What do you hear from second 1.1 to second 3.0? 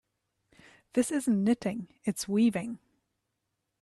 isn't knitting, its weaving.